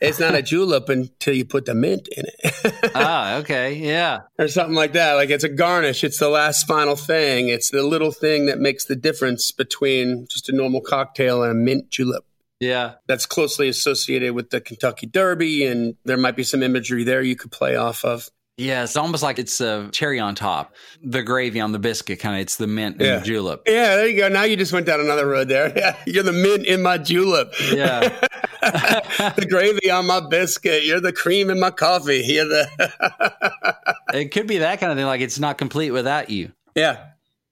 it's 0.00 0.18
not 0.20 0.34
a 0.34 0.42
julep 0.42 0.88
until 0.88 1.34
you 1.34 1.44
put 1.44 1.64
the 1.66 1.74
mint 1.74 2.08
in 2.16 2.24
it, 2.26 2.74
ah, 2.94 3.36
okay. 3.38 3.74
Yeah. 3.74 4.20
or 4.38 4.48
something 4.48 4.74
like 4.74 4.92
that. 4.94 5.14
Like 5.14 5.30
it's 5.30 5.44
a 5.44 5.48
garnish. 5.48 6.02
It's 6.04 6.18
the 6.18 6.28
last 6.28 6.66
final 6.66 6.96
thing. 6.96 7.48
It's 7.48 7.70
the 7.70 7.82
little 7.82 8.12
thing 8.12 8.46
that 8.46 8.58
makes 8.58 8.84
the 8.86 8.96
difference 8.96 9.50
between 9.52 10.26
just 10.30 10.48
a 10.48 10.52
normal 10.52 10.80
cocktail 10.80 11.42
and 11.42 11.52
a 11.52 11.54
mint 11.54 11.90
julep 11.90 12.24
Yeah. 12.60 12.94
that's 13.06 13.24
closely 13.26 13.68
associated 13.68 14.34
with 14.34 14.50
the 14.50 14.60
Kentucky 14.60 15.06
Derby, 15.06 15.64
and 15.66 15.96
there 16.04 16.16
might 16.16 16.36
be 16.36 16.42
some 16.42 16.62
imagery 16.62 17.04
there 17.04 17.22
you 17.22 17.36
could 17.36 17.52
play 17.52 17.76
off 17.76 18.04
of. 18.04 18.28
Yeah. 18.56 18.82
It's 18.82 18.96
almost 18.96 19.22
like 19.22 19.38
it's 19.38 19.60
a 19.60 19.88
cherry 19.92 20.18
on 20.18 20.34
top, 20.34 20.74
the 21.00 21.22
gravy 21.22 21.60
on 21.60 21.70
the 21.70 21.78
biscuit, 21.78 22.18
kind 22.18 22.34
of. 22.34 22.40
It's 22.40 22.56
the 22.56 22.66
mint 22.66 22.96
and 22.96 23.04
Yeah. 23.06 23.18
the 23.20 23.24
julep. 23.24 23.62
Yeah, 23.68 23.94
there 23.94 24.08
you 24.08 24.16
go. 24.18 24.28
Now 24.28 24.42
you 24.42 24.56
just 24.56 24.72
went 24.72 24.84
down 24.86 24.98
another 24.98 25.28
road 25.28 25.48
there. 25.48 25.72
Yeah, 25.76 25.96
you're 26.06 26.24
the 26.24 26.32
mint 26.32 26.66
in 26.66 26.82
my 26.82 26.98
julep. 26.98 27.52
Yeah. 27.72 28.00
the 28.60 29.46
gravy 29.48 29.88
on 29.92 30.06
my 30.08 30.18
biscuit. 30.28 30.84
You're 30.84 31.00
the 31.00 31.12
cream 31.12 31.48
in 31.50 31.60
my 31.60 31.70
coffee. 31.70 32.22
You're 32.26 32.44
the 32.46 33.88
it 34.12 34.32
could 34.32 34.48
be 34.48 34.58
that 34.58 34.80
kind 34.80 34.90
of 34.90 34.98
thing. 34.98 35.06
Like 35.06 35.20
it's 35.20 35.38
not 35.38 35.56
complete 35.58 35.92
without 35.92 36.28
you. 36.28 36.50
yeah, 36.74 37.04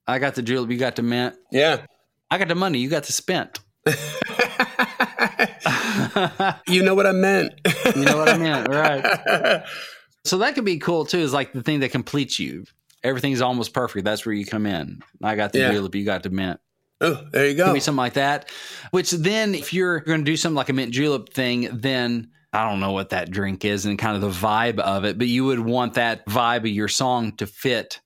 I 0.08 0.18
got 0.18 0.34
the 0.34 0.42
julep, 0.42 0.68
you 0.70 0.76
got 0.78 0.96
the 0.96 1.02
mint. 1.02 1.36
yeah. 1.52 1.82
I 2.28 2.38
got 2.38 2.48
the 2.48 2.56
money, 2.56 2.80
you 2.80 2.88
got 2.90 3.04
the 3.04 3.12
spent. 3.12 3.60
You 6.68 6.82
know 6.82 6.94
what 6.94 7.06
I 7.06 7.12
meant. 7.12 7.52
You 7.94 8.04
know 8.04 8.16
what 8.18 8.28
I 8.28 8.38
meant, 8.38 8.68
right? 8.68 9.62
So 10.24 10.38
that 10.38 10.56
could 10.56 10.64
be 10.64 10.78
cool 10.78 11.04
too. 11.04 11.18
Is 11.20 11.32
like 11.32 11.52
the 11.52 11.62
thing 11.62 11.78
that 11.80 11.92
completes 11.92 12.40
you. 12.40 12.64
Everything's 13.04 13.40
almost 13.40 13.72
perfect. 13.72 14.04
That's 14.04 14.26
where 14.26 14.34
you 14.34 14.44
come 14.44 14.66
in. 14.66 15.00
I 15.22 15.36
got 15.36 15.52
the 15.52 15.60
Yeah. 15.60 15.70
julep, 15.70 15.94
you 15.94 16.04
got 16.04 16.24
the 16.24 16.30
mint. 16.30 16.58
oh, 17.00 17.22
there 17.30 17.46
you 17.46 17.54
Could 17.54 17.66
go. 17.66 17.72
be 17.74 17.78
something 17.78 17.96
like 17.98 18.14
that. 18.14 18.50
Which 18.90 19.12
then, 19.12 19.54
if 19.54 19.72
you're 19.72 20.00
going 20.00 20.18
to 20.18 20.24
do 20.24 20.36
something 20.36 20.56
like 20.56 20.68
a 20.68 20.72
mint 20.72 20.90
julep 20.90 21.32
thing, 21.32 21.68
then 21.72 22.30
I 22.52 22.68
don't 22.68 22.80
know 22.80 22.90
what 22.90 23.10
that 23.10 23.30
drink 23.30 23.64
is 23.64 23.86
and 23.86 23.96
kind 23.96 24.16
of 24.16 24.20
the 24.22 24.30
vibe 24.46 24.80
of 24.80 25.04
it, 25.04 25.16
but 25.16 25.28
you 25.28 25.44
would 25.44 25.60
want 25.60 25.94
that 25.94 26.26
vibe 26.26 26.60
of 26.60 26.66
your 26.66 26.88
song 26.88 27.36
to 27.36 27.46
fit 27.46 28.00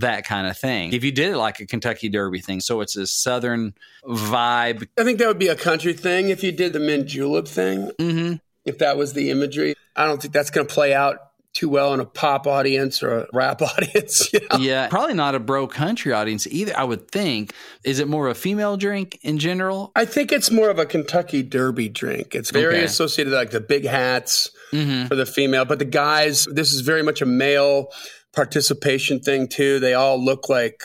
that 0.00 0.24
kind 0.24 0.46
of 0.46 0.56
thing. 0.56 0.92
If 0.92 1.04
you 1.04 1.12
did 1.12 1.32
it 1.32 1.36
like 1.36 1.60
a 1.60 1.66
Kentucky 1.66 2.08
Derby 2.08 2.40
thing, 2.40 2.60
so 2.60 2.80
it's 2.80 2.96
a 2.96 3.06
southern 3.06 3.74
vibe. 4.04 4.86
I 4.98 5.04
think 5.04 5.18
that 5.18 5.28
would 5.28 5.38
be 5.38 5.48
a 5.48 5.56
country 5.56 5.92
thing 5.92 6.28
if 6.28 6.42
you 6.42 6.52
did 6.52 6.72
the 6.72 6.80
mint 6.80 7.06
julep 7.06 7.48
thing. 7.48 7.90
hmm 7.98 8.34
If 8.64 8.78
that 8.78 8.96
was 8.96 9.12
the 9.12 9.30
imagery, 9.30 9.74
I 9.96 10.06
don't 10.06 10.20
think 10.20 10.32
that's 10.34 10.50
going 10.50 10.66
to 10.66 10.72
play 10.72 10.94
out 10.94 11.18
too 11.52 11.68
well 11.68 11.94
in 11.94 12.00
a 12.00 12.04
pop 12.04 12.48
audience 12.48 13.00
or 13.00 13.18
a 13.20 13.26
rap 13.32 13.62
audience. 13.70 14.32
You 14.32 14.40
know? 14.50 14.58
Yeah, 14.58 14.88
probably 14.88 15.14
not 15.14 15.36
a 15.36 15.38
bro 15.38 15.68
country 15.68 16.12
audience 16.12 16.46
either. 16.48 16.72
I 16.76 16.82
would 16.82 17.08
think. 17.10 17.52
Is 17.84 18.00
it 18.00 18.08
more 18.08 18.26
of 18.26 18.32
a 18.32 18.34
female 18.40 18.76
drink 18.76 19.20
in 19.22 19.38
general? 19.38 19.92
I 19.94 20.04
think 20.04 20.32
it's 20.32 20.50
more 20.50 20.68
of 20.70 20.78
a 20.80 20.86
Kentucky 20.86 21.42
Derby 21.44 21.88
drink. 21.88 22.34
It's 22.34 22.50
very 22.50 22.76
Okay. 22.76 22.84
associated 22.84 23.32
like 23.32 23.50
the 23.50 23.60
big 23.60 23.84
hats 23.86 24.50
Mm-hmm. 24.72 25.06
for 25.06 25.14
the 25.14 25.24
female, 25.26 25.64
but 25.64 25.78
the 25.78 25.84
guys, 25.84 26.48
this 26.50 26.72
is 26.72 26.80
very 26.80 27.04
much 27.04 27.22
a 27.22 27.26
male 27.26 27.92
participation 28.34 29.20
thing 29.20 29.48
too. 29.48 29.78
They 29.80 29.94
all 29.94 30.22
look 30.22 30.48
like 30.48 30.82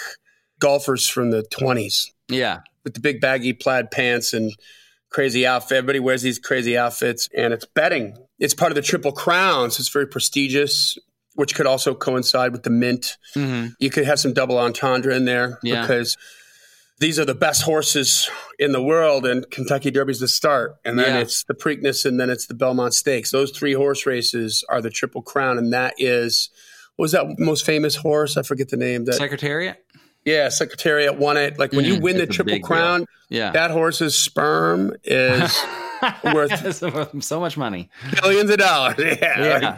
golfers 0.59 1.07
from 1.07 1.31
the 1.31 1.43
20s 1.43 2.07
Yeah, 2.29 2.59
with 2.83 2.93
the 2.93 2.99
big 2.99 3.21
baggy 3.21 3.53
plaid 3.53 3.91
pants 3.91 4.33
and 4.33 4.51
crazy 5.09 5.45
outfit. 5.47 5.77
Everybody 5.77 5.99
wears 5.99 6.21
these 6.21 6.39
crazy 6.39 6.77
outfits 6.77 7.29
and 7.35 7.53
it's 7.53 7.65
betting. 7.65 8.15
It's 8.39 8.53
part 8.53 8.71
of 8.71 8.75
the 8.75 8.81
Triple 8.81 9.11
Crown, 9.11 9.71
so 9.71 9.81
it's 9.81 9.89
very 9.89 10.05
prestigious, 10.07 10.97
which 11.35 11.55
could 11.55 11.65
also 11.65 11.95
coincide 11.95 12.51
with 12.51 12.63
the 12.63 12.69
mint. 12.69 13.17
hmm 13.33 13.67
You 13.79 13.89
could 13.89 14.05
have 14.05 14.19
some 14.19 14.33
double 14.33 14.57
entendre 14.59 15.15
in 15.15 15.25
there 15.25 15.59
Yeah. 15.63 15.81
because 15.81 16.15
these 16.99 17.17
are 17.17 17.25
the 17.25 17.33
best 17.35 17.61
horses 17.63 18.29
in 18.59 18.73
the 18.73 18.83
world, 18.83 19.25
and 19.25 19.49
Kentucky 19.49 19.89
Derby's 19.89 20.19
the 20.19 20.27
start, 20.27 20.75
and 20.83 20.99
then 20.99 21.15
Yeah. 21.15 21.21
it's 21.21 21.43
the 21.45 21.53
Preakness, 21.53 22.05
and 22.05 22.19
then 22.19 22.29
it's 22.29 22.45
the 22.47 22.53
Belmont 22.53 22.93
Stakes. 22.93 23.31
Those 23.31 23.51
three 23.51 23.71
horse 23.73 24.05
races 24.05 24.65
are 24.67 24.81
the 24.81 24.89
Triple 24.89 25.21
Crown, 25.21 25.57
and 25.57 25.71
that 25.71 25.93
is 25.97 26.49
what 26.99 27.03
was 27.05 27.11
that 27.13 27.39
most 27.39 27.65
famous 27.65 27.95
horse? 27.95 28.35
I 28.35 28.41
forget 28.41 28.67
the 28.67 28.75
name. 28.75 29.05
That 29.05 29.13
Secretariat. 29.15 29.81
yeah, 30.25 30.49
Secretariat 30.49 31.17
won 31.17 31.37
it. 31.37 31.57
Like 31.57 31.71
when 31.71 31.85
you 31.85 31.95
Mm, 31.95 32.01
win 32.01 32.17
the 32.17 32.27
Triple 32.27 32.55
deal. 32.55 32.61
Crown, 32.65 33.05
Yeah, 33.29 33.51
that 33.51 33.71
horse's 33.71 34.17
sperm 34.17 34.93
is 35.05 35.57
worth 36.25 36.75
so, 37.23 37.39
much 37.39 37.55
money. 37.55 37.89
billions 38.21 38.49
of 38.49 38.57
dollars. 38.57 38.95
Yeah, 38.99 39.15
Yeah, 39.39 39.57
like- 39.69 39.77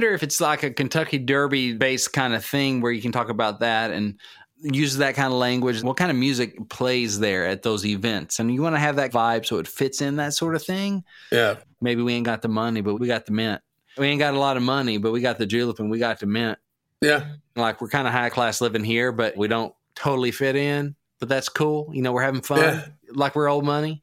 Wonder 0.00 0.14
if 0.14 0.22
it's 0.22 0.40
like 0.40 0.62
a 0.62 0.70
Kentucky 0.70 1.18
Derby 1.18 1.74
based 1.74 2.14
kind 2.14 2.32
of 2.32 2.42
thing 2.42 2.80
where 2.80 2.90
you 2.90 3.02
can 3.02 3.12
talk 3.12 3.28
about 3.28 3.60
that 3.60 3.90
and 3.90 4.18
use 4.62 4.96
that 4.96 5.14
kind 5.14 5.30
of 5.30 5.38
language. 5.38 5.82
What 5.82 5.98
kind 5.98 6.10
of 6.10 6.16
music 6.16 6.70
plays 6.70 7.18
there 7.18 7.46
at 7.46 7.62
those 7.62 7.84
events? 7.84 8.38
And 8.38 8.50
you 8.50 8.62
want 8.62 8.74
to 8.74 8.78
have 8.78 8.96
that 8.96 9.12
vibe 9.12 9.44
so 9.44 9.58
it 9.58 9.68
fits 9.68 10.00
in 10.00 10.16
that 10.16 10.32
sort 10.32 10.54
of 10.54 10.62
thing. 10.62 11.04
Yeah. 11.30 11.56
Maybe 11.82 12.00
we 12.00 12.14
ain't 12.14 12.24
got 12.24 12.40
the 12.40 12.48
money, 12.48 12.80
but 12.80 12.94
we 12.94 13.08
got 13.08 13.26
the 13.26 13.32
mint. 13.32 13.60
We 13.98 14.06
ain't 14.06 14.20
got 14.20 14.32
a 14.32 14.38
lot 14.38 14.56
of 14.56 14.62
money, 14.62 14.96
but 14.96 15.12
we 15.12 15.20
got 15.20 15.36
the 15.36 15.44
julep 15.44 15.80
and 15.80 15.90
we 15.90 15.98
got 15.98 16.18
the 16.18 16.24
mint. 16.24 16.58
Yeah. 17.02 17.32
Like 17.54 17.82
we're 17.82 17.88
kind 17.88 18.06
of 18.06 18.14
high 18.14 18.30
class 18.30 18.62
living 18.62 18.84
here, 18.84 19.12
but 19.12 19.36
we 19.36 19.48
don't 19.48 19.74
totally 19.94 20.30
fit 20.30 20.56
in. 20.56 20.94
But 21.18 21.28
that's 21.28 21.50
cool. 21.50 21.90
You 21.92 22.00
know, 22.00 22.12
we're 22.12 22.22
having 22.22 22.40
fun. 22.40 22.60
Yeah. 22.60 22.86
Like 23.12 23.34
we're 23.34 23.50
old 23.50 23.66
money. 23.66 24.02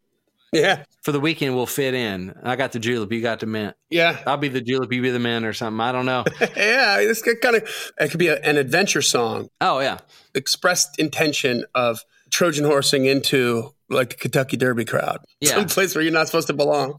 Yeah. 0.54 0.84
For 1.04 1.12
the 1.12 1.20
weekend, 1.20 1.56
we'll 1.56 1.66
fit 1.66 1.94
in. 1.94 2.34
I 2.44 2.56
got 2.56 2.72
the 2.72 2.80
julep. 2.80 3.12
You 3.12 3.22
got 3.22 3.39
the 3.39 3.46
mint. 3.46 3.75
Yeah. 3.89 4.22
I'll 4.25 4.38
be 4.38 4.48
the 4.48 4.62
julep. 4.62 4.92
You 4.92 5.01
be 5.01 5.12
the 5.12 5.20
mint 5.20 5.46
or 5.46 5.54
something. 5.54 5.80
I 5.80 5.92
don't 5.92 6.06
know. 6.06 6.24
yeah. 6.56 6.98
This 6.98 7.22
kind 7.22 7.56
of, 7.56 7.92
it 8.00 8.12
could 8.12 8.20
be 8.20 8.27
a, 8.27 8.39
an 8.39 8.58
adventure 8.58 9.01
song. 9.01 9.50
Oh, 9.62 9.80
yeah. 9.80 9.98
Expressed 10.34 11.00
intention 11.00 11.66
of 11.75 12.00
Trojan 12.32 12.66
horsing 12.66 13.06
into 13.06 13.74
like 13.89 14.10
the 14.10 14.16
Kentucky 14.16 14.58
Derby 14.58 14.86
crowd. 14.86 15.20
Yeah. 15.39 15.56
Some 15.56 15.68
place 15.68 15.96
where 15.96 16.04
you're 16.04 16.13
not 16.13 16.27
supposed 16.27 16.48
to 16.48 16.54
belong. 16.54 16.98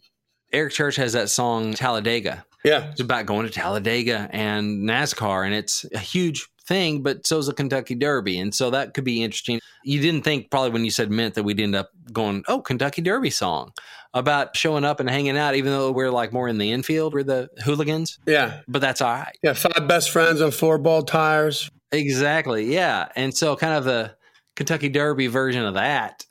Eric 0.53 0.73
Church 0.73 0.97
has 0.97 1.13
that 1.13 1.29
song 1.29 1.75
Talladega. 1.75 2.45
Yeah. 2.65 2.91
It's 2.91 3.01
about 3.01 3.27
going 3.27 3.47
to 3.47 3.53
Talladega 3.53 4.29
and 4.33 4.89
NASCAR, 4.89 5.45
and 5.45 5.55
it's 5.55 5.85
a 5.95 5.99
huge 5.99 6.49
thing, 6.69 7.03
but 7.03 7.27
so 7.27 7.39
is 7.39 7.47
the 7.47 7.55
Kentucky 7.55 7.95
Derby. 7.95 8.39
And 8.39 8.55
so 8.55 8.71
that 8.71 8.95
could 8.95 9.05
be 9.05 9.23
interesting. 9.23 9.61
You 9.83 10.01
didn't 10.01 10.23
think 10.23 10.51
probably 10.51 10.71
when 10.71 10.85
you 10.85 10.91
said 10.91 11.11
mint 11.11 11.35
that 11.35 11.43
we'd 11.43 11.59
end 11.59 11.75
up 11.75 11.91
going, 12.13 12.45
oh, 12.47 12.61
Kentucky 12.61 13.03
Derby 13.03 13.31
song 13.31 13.73
about 14.15 14.57
showing 14.57 14.85
up 14.85 15.01
and 15.01 15.11
hanging 15.11 15.37
out, 15.37 15.55
even 15.55 15.73
though 15.73 15.91
we're 15.91 16.11
like 16.11 16.33
more 16.33 16.49
in 16.49 16.59
the 16.59 16.71
infield, 16.71 17.15
we're 17.15 17.25
the 17.25 17.49
hooligans. 17.65 18.19
Yeah. 18.27 18.61
But 18.69 18.81
that's 18.81 19.01
all 19.01 19.13
right. 19.13 19.37
Yeah. 19.43 19.55
Five 19.55 19.89
best 19.89 20.11
friends 20.11 20.41
on 20.41 20.51
four 20.51 20.79
ball 20.79 21.03
tires. 21.03 21.71
Exactly. 21.91 22.73
Yeah. 22.73 23.09
And 23.17 23.35
so 23.35 23.57
kind 23.57 23.75
of 23.75 23.85
the 23.85 24.15
Kentucky 24.55 24.89
Derby 24.89 25.27
version 25.27 25.65
of 25.65 25.75
that. 25.75 26.25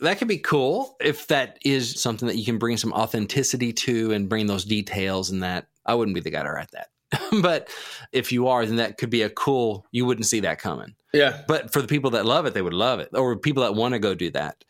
That 0.00 0.18
could 0.18 0.28
be 0.28 0.38
cool 0.38 0.96
if 1.00 1.28
that 1.28 1.58
is 1.64 2.00
something 2.00 2.28
that 2.28 2.36
you 2.36 2.44
can 2.44 2.58
bring 2.58 2.76
some 2.76 2.92
authenticity 2.92 3.72
to 3.72 4.12
and 4.12 4.28
bring 4.28 4.46
those 4.46 4.64
details 4.64 5.30
and 5.30 5.42
that. 5.42 5.68
I 5.86 5.94
wouldn't 5.94 6.14
be 6.14 6.20
the 6.20 6.30
guy 6.30 6.42
to 6.42 6.50
write 6.50 6.70
that. 6.72 6.88
but 7.42 7.68
if 8.12 8.32
you 8.32 8.48
are, 8.48 8.64
then 8.66 8.76
that 8.76 8.98
could 8.98 9.10
be 9.10 9.22
a 9.22 9.30
cool, 9.30 9.86
you 9.92 10.04
wouldn't 10.06 10.26
see 10.26 10.40
that 10.40 10.58
coming. 10.58 10.94
Yeah. 11.12 11.42
But 11.46 11.72
for 11.72 11.80
the 11.80 11.88
people 11.88 12.10
that 12.12 12.26
love 12.26 12.46
it, 12.46 12.54
they 12.54 12.62
would 12.62 12.74
love 12.74 13.00
it. 13.00 13.10
Or 13.12 13.36
people 13.36 13.62
that 13.62 13.74
want 13.74 13.94
to 13.94 13.98
go 13.98 14.14
do 14.14 14.30
that 14.32 14.64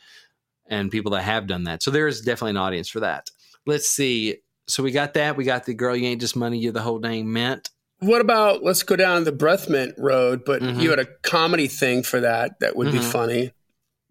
and 0.69 0.91
people 0.91 1.13
that 1.13 1.23
have 1.23 1.47
done 1.47 1.65
that. 1.65 1.83
So 1.83 1.91
there 1.91 2.07
is 2.07 2.21
definitely 2.21 2.51
an 2.51 2.57
audience 2.59 2.89
for 2.89 3.01
that. 3.01 3.31
Let's 3.67 3.89
see. 3.89 4.37
So 4.67 4.83
we 4.83 4.91
got 4.93 5.15
that. 5.15 5.37
We 5.37 5.45
got 5.45 5.65
the 5.65 5.75
girl, 5.75 5.97
you 5.97 6.07
ain't 6.07 6.21
just 6.21 6.37
money, 6.37 6.59
you're 6.59 6.73
the 6.73 6.83
whole 6.83 6.99
dang 6.99 7.33
mint. 7.33 7.71
What 8.01 8.21
about 8.21 8.63
let's 8.63 8.83
go 8.83 8.97
down 8.97 9.25
the 9.25 9.33
breath 9.33 9.69
mint 9.69 9.95
road, 9.97 10.45
but 10.45 10.61
Mhm. 10.61 10.83
you 10.83 10.91
had 10.91 10.99
a 10.99 11.07
comedy 11.23 11.69
thing 11.69 12.03
for 12.03 12.21
that 12.21 12.61
that 12.61 12.77
would 12.77 12.91
be 12.93 12.99
Mhm. 12.99 13.13
funny. 13.13 13.53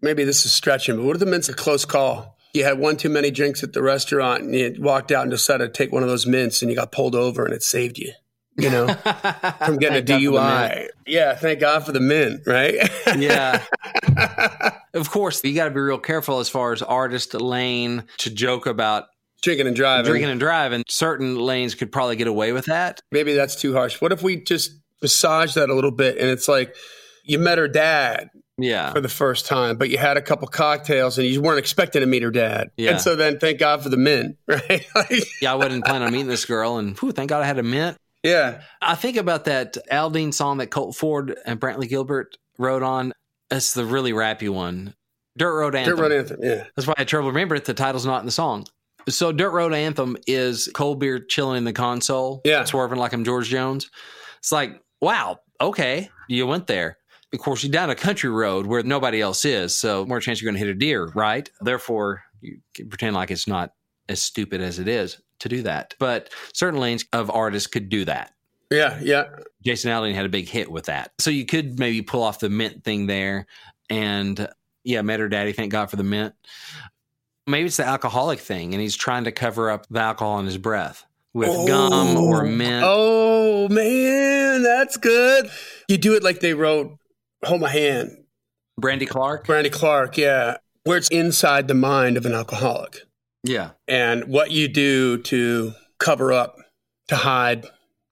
Maybe 0.00 0.24
this 0.24 0.44
is 0.44 0.52
stretching, 0.52 0.96
but 0.96 1.04
what 1.04 1.16
if 1.16 1.20
the 1.20 1.26
mint's 1.26 1.48
a 1.48 1.54
close 1.54 1.84
call? 1.84 2.33
You 2.54 2.64
had 2.64 2.78
one 2.78 2.96
too 2.96 3.08
many 3.10 3.30
drinks 3.30 3.62
at 3.62 3.72
the 3.72 3.82
restaurant 3.82 4.42
and 4.44 4.54
you 4.54 4.76
walked 4.78 5.10
out 5.12 5.22
and 5.22 5.30
decided 5.30 5.74
to 5.74 5.76
take 5.76 5.92
one 5.92 6.02
of 6.02 6.08
those 6.08 6.24
mints 6.26 6.62
and 6.62 6.70
you 6.70 6.76
got 6.76 6.92
pulled 6.92 7.14
over 7.16 7.44
and 7.44 7.52
it 7.52 7.62
saved 7.64 7.98
you, 7.98 8.12
you 8.56 8.70
know, 8.70 8.86
from 9.58 9.76
getting 9.78 10.02
a 10.02 10.02
Thank 10.02 10.06
God 10.06 10.24
for 10.24 10.32
the 10.32 10.38
mint. 10.40 10.86
DUI. 10.86 10.88
Yeah, 11.06 11.34
thank 11.34 11.60
God 11.60 11.84
for 11.84 11.92
the 11.92 12.00
mint, 12.00 12.42
right? 12.46 12.74
Yeah. 13.18 13.62
Of 14.94 15.10
course, 15.10 15.42
you 15.42 15.56
got 15.56 15.64
to 15.64 15.70
be 15.72 15.80
real 15.80 15.98
careful 15.98 16.38
as 16.38 16.48
far 16.48 16.72
as 16.72 16.80
artist 16.80 17.34
lane 17.34 18.04
to 18.18 18.30
joke 18.30 18.66
about 18.66 19.06
Drinking 19.42 19.66
and 19.66 19.74
driving. 19.74 20.08
drinking 20.08 20.30
and 20.30 20.38
driving. 20.38 20.84
Certain 20.88 21.36
lanes 21.36 21.74
could 21.74 21.90
probably 21.90 22.14
get 22.14 22.28
away 22.28 22.52
with 22.52 22.66
that. 22.66 23.00
Maybe 23.10 23.34
that's 23.34 23.56
too 23.56 23.74
harsh. 23.74 24.00
What 24.00 24.12
if 24.12 24.22
we 24.22 24.36
just 24.44 24.70
massage 25.02 25.54
that 25.54 25.68
a 25.68 25.74
little 25.74 25.90
bit 25.90 26.16
and 26.16 26.30
it's 26.30 26.46
like 26.46 26.76
you 27.24 27.40
met 27.40 27.58
her 27.58 27.66
dad 27.66 28.30
Yeah. 28.56 28.92
for 28.92 29.00
the 29.00 29.08
first 29.08 29.46
time, 29.46 29.76
but 29.78 29.90
you 29.90 29.98
had 29.98 30.16
a 30.16 30.22
couple 30.22 30.46
cocktails 30.48 31.18
and 31.18 31.26
you 31.26 31.42
weren't 31.42 31.58
expecting 31.58 32.00
to 32.00 32.06
meet 32.06 32.22
her 32.22 32.30
dad. 32.30 32.70
Yeah. 32.76 32.92
And 32.92 33.00
so 33.00 33.16
then 33.16 33.38
thank 33.38 33.58
God 33.58 33.82
for 33.82 33.88
the 33.88 33.96
mint, 33.96 34.36
right? 34.46 34.86
Yeah, 35.42 35.52
I 35.52 35.56
wasn't 35.56 35.84
planning 35.84 36.06
on 36.06 36.12
meeting 36.12 36.28
this 36.28 36.44
girl, 36.44 36.76
and 36.78 36.96
whew, 36.98 37.10
thank 37.12 37.30
God 37.30 37.42
I 37.42 37.46
had 37.46 37.58
a 37.58 37.62
mint. 37.64 37.96
yeah. 38.22 38.60
I 38.80 38.94
think 38.94 39.16
about 39.16 39.46
that 39.46 39.76
Aldean 39.90 40.32
song 40.32 40.58
that 40.58 40.68
Colt 40.68 40.94
Ford 40.96 41.36
and 41.44 41.60
Brantley 41.60 41.88
Gilbert 41.88 42.36
wrote 42.58 42.82
on. 42.84 43.12
It's 43.50 43.74
the 43.74 43.84
really 43.84 44.12
rappy 44.12 44.48
one, 44.48 44.94
Dirt 45.36 45.54
Road 45.58 45.74
Anthem. 45.74 45.96
Dirt 45.96 46.02
Road 46.02 46.12
Anthem. 46.12 46.38
Yeah. 46.42 46.64
That's 46.76 46.86
why 46.86 46.94
I 46.96 47.00
had 47.00 47.08
trouble 47.08 47.28
remember 47.30 47.54
it. 47.56 47.64
The 47.64 47.74
title's 47.74 48.06
not 48.06 48.20
in 48.20 48.26
the 48.26 48.32
song. 48.32 48.66
So 49.08 49.32
Dirt 49.32 49.50
Road 49.50 49.74
Anthem 49.74 50.16
is 50.26 50.70
cold 50.74 50.98
beer 51.00 51.18
chilling 51.18 51.58
in 51.58 51.64
the 51.64 51.72
console, 51.74 52.40
Yeah. 52.44 52.64
swerving 52.64 52.98
like 52.98 53.12
I'm 53.12 53.24
George 53.24 53.48
Jones. 53.48 53.90
It's 54.38 54.50
like, 54.52 54.80
wow, 55.00 55.40
okay, 55.60 56.08
you 56.28 56.46
went 56.46 56.66
there. 56.68 56.96
Of 57.34 57.40
course, 57.40 57.62
you're 57.62 57.72
down 57.72 57.90
a 57.90 57.94
country 57.94 58.30
road 58.30 58.66
where 58.66 58.82
nobody 58.82 59.20
else 59.20 59.44
is, 59.44 59.76
so 59.76 60.06
more 60.06 60.20
chance 60.20 60.40
you're 60.40 60.50
going 60.50 60.60
to 60.60 60.64
hit 60.64 60.74
a 60.74 60.78
deer, 60.78 61.10
right? 61.14 61.50
Therefore, 61.60 62.22
you 62.40 62.60
can 62.74 62.88
pretend 62.88 63.14
like 63.14 63.30
it's 63.30 63.48
not 63.48 63.72
as 64.08 64.22
stupid 64.22 64.60
as 64.60 64.78
it 64.78 64.88
is 64.88 65.20
to 65.40 65.48
do 65.48 65.62
that. 65.62 65.94
But 65.98 66.30
certain 66.52 66.80
lanes 66.80 67.04
of 67.12 67.30
artists 67.30 67.66
could 67.66 67.88
do 67.88 68.04
that. 68.04 68.32
Yeah. 68.70 68.98
Yeah. 69.02 69.24
Jason 69.64 69.90
Aldean 69.90 70.14
had 70.14 70.26
a 70.26 70.30
big 70.30 70.48
hit 70.48 70.70
with 70.70 70.86
that. 70.86 71.12
So 71.18 71.30
you 71.30 71.46
could 71.46 71.78
maybe 71.78 72.02
pull 72.02 72.22
off 72.22 72.40
the 72.40 72.50
mint 72.50 72.84
thing 72.84 73.06
there. 73.06 73.46
And 73.90 74.48
yeah, 74.82 75.02
met 75.02 75.20
her 75.20 75.28
daddy. 75.28 75.52
Thank 75.52 75.72
God 75.72 75.90
for 75.90 75.96
the 75.96 76.04
mint. 76.04 76.34
Maybe 77.46 77.66
it's 77.66 77.76
the 77.76 77.86
alcoholic 77.86 78.40
thing 78.40 78.72
and 78.72 78.80
he's 78.80 78.96
trying 78.96 79.24
to 79.24 79.32
cover 79.32 79.70
up 79.70 79.86
the 79.90 80.00
alcohol 80.00 80.38
in 80.38 80.46
his 80.46 80.56
breath 80.56 81.04
with 81.34 81.50
oh. 81.52 81.66
gum 81.66 82.16
or 82.16 82.44
mint. 82.44 82.84
Oh, 82.86 83.68
man. 83.68 84.62
That's 84.62 84.96
good. 84.96 85.50
You 85.88 85.98
do 85.98 86.14
it 86.14 86.22
like 86.22 86.40
they 86.40 86.54
wrote 86.54 86.98
Hold 87.46 87.60
My 87.60 87.70
Hand. 87.70 88.10
Brandy 88.78 89.06
Clark. 89.06 89.46
Brandy 89.46 89.70
Clark. 89.70 90.16
Yeah. 90.16 90.56
Where 90.84 90.96
it's 90.96 91.08
inside 91.08 91.68
the 91.68 91.74
mind 91.74 92.16
of 92.16 92.26
an 92.26 92.32
alcoholic. 92.32 93.02
Yeah. 93.46 93.72
and 93.86 94.24
what 94.24 94.52
you 94.52 94.68
do 94.68 95.18
to 95.18 95.74
cover 96.00 96.32
up, 96.32 96.56
to 97.08 97.16
hide, 97.16 97.66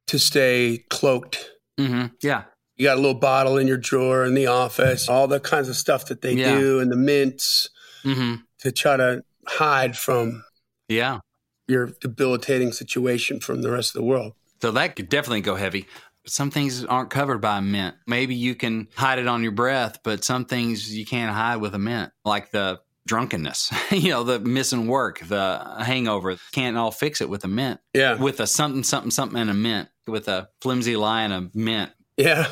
to 0.09 0.19
stay 0.19 0.85
cloaked. 0.91 1.51
Mm-hmm. 1.81 2.09
Yeah. 2.23 2.43
You 2.77 2.85
got 2.85 2.99
a 2.99 3.01
little 3.01 3.15
bottle 3.19 3.57
in 3.57 3.67
your 3.67 3.79
drawer 3.79 4.25
in 4.27 4.35
the 4.35 4.47
office, 4.49 5.09
all 5.09 5.27
the 5.27 5.41
kinds 5.41 5.71
of 5.71 5.77
stuff 5.77 6.05
that 6.07 6.21
they 6.21 6.35
Yeah. 6.35 6.59
do, 6.59 6.81
and 6.81 6.93
the 6.93 6.97
mints 6.97 7.71
hmm 8.03 8.35
to 8.59 8.71
try 8.73 8.97
to 8.99 9.23
hide 9.49 9.97
from 9.97 10.45
Yeah. 10.89 11.21
your 11.67 11.93
debilitating 12.03 12.73
situation 12.73 13.41
from 13.41 13.63
the 13.63 13.71
rest 13.71 13.91
of 13.97 14.01
the 14.03 14.07
world. 14.07 14.35
So 14.61 14.71
that 14.73 14.97
could 14.97 15.09
definitely 15.09 15.41
go 15.41 15.55
heavy. 15.57 15.87
Some 16.27 16.51
things 16.51 16.85
aren't 16.85 17.11
covered 17.11 17.41
by 17.41 17.59
a 17.59 17.63
mint. 17.63 17.97
Maybe 18.07 18.35
you 18.35 18.55
can 18.55 18.89
hide 18.95 19.19
it 19.19 19.27
on 19.27 19.43
your 19.43 19.53
breath, 19.53 20.01
but 20.05 20.25
some 20.25 20.45
things 20.45 20.97
you 20.97 21.05
can't 21.05 21.35
hide 21.35 21.57
with 21.57 21.75
a 21.75 21.79
mint, 21.79 22.13
like 22.25 22.51
the 22.51 22.81
drunkenness, 23.07 23.73
you 23.91 24.11
know, 24.11 24.25
the 24.25 24.39
missing 24.41 24.87
work, 24.87 25.21
the 25.21 25.77
hangover. 25.81 26.37
Can't 26.53 26.77
all 26.77 26.91
fix 26.91 27.21
it 27.21 27.29
with 27.29 27.45
a 27.45 27.49
mint. 27.49 27.81
Yeah. 27.95 28.15
With 28.15 28.41
a 28.41 28.47
something, 28.47 28.83
something, 28.83 29.11
something 29.11 29.41
and 29.41 29.51
a 29.51 29.55
mint, 29.55 29.89
with 30.07 30.29
a 30.29 30.49
flimsy 30.61 30.97
lie 30.97 31.23
and 31.23 31.33
a 31.33 31.51
mint. 31.55 31.91
Yeah. 32.17 32.47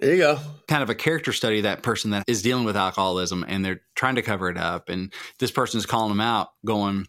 There 0.00 0.12
you 0.12 0.18
go. 0.18 0.38
Kind 0.68 0.82
of 0.82 0.90
a 0.90 0.94
character 0.94 1.32
study 1.32 1.62
that 1.62 1.82
person 1.82 2.12
that 2.12 2.24
is 2.28 2.42
dealing 2.42 2.64
with 2.64 2.76
alcoholism 2.76 3.44
and 3.46 3.64
they're 3.64 3.80
trying 3.96 4.14
to 4.14 4.22
cover 4.22 4.48
it 4.48 4.56
up. 4.56 4.88
And 4.88 5.12
this 5.38 5.50
person's 5.50 5.86
calling 5.86 6.10
them 6.10 6.20
out, 6.20 6.48
going, 6.64 7.06